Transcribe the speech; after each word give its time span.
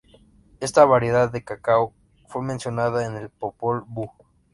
Esta 0.61 0.83
variedad 0.83 1.31
de 1.31 1.43
cacao 1.43 1.93
fue 2.27 2.41
mencionada 2.41 3.05
en 3.05 3.15
el 3.17 3.29
Popol 3.29 3.83
Vuh. 3.87 4.09